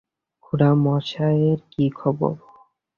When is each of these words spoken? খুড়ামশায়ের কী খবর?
খুড়ামশায়ের 0.43 1.59
কী 1.71 1.85
খবর? 1.99 2.33